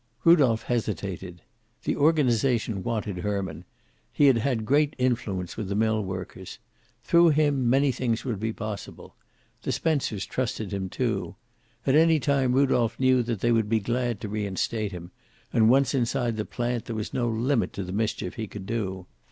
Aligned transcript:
Rudolph 0.23 0.63
hesitated. 0.63 1.43
The 1.83 1.95
organization 1.95 2.81
wanted 2.81 3.17
Herman; 3.19 3.65
he 4.11 4.25
had 4.25 4.39
had 4.39 4.65
great 4.65 4.95
influence 4.97 5.55
with 5.57 5.69
the 5.69 5.75
millworkers. 5.75 6.57
Through 7.03 7.29
him 7.29 7.69
many 7.69 7.91
things 7.91 8.25
would 8.25 8.39
be 8.39 8.51
possible. 8.51 9.15
The 9.61 9.71
Spencers 9.71 10.25
trusted 10.25 10.73
him, 10.73 10.89
too. 10.89 11.35
At 11.85 11.93
any 11.93 12.19
time 12.19 12.53
Rudolph 12.53 12.99
knew 12.99 13.21
they 13.21 13.51
would 13.51 13.69
be 13.69 13.79
glad 13.79 14.19
to 14.21 14.27
reinstate 14.27 14.91
him, 14.91 15.11
and 15.53 15.69
once 15.69 15.93
inside 15.93 16.35
the 16.35 16.45
plant, 16.45 16.85
there 16.85 16.95
was 16.95 17.13
no 17.13 17.29
limit 17.29 17.71
to 17.73 17.83
the 17.83 17.91
mischief 17.91 18.33
he 18.37 18.47
could 18.47 18.65
do. 18.65 19.05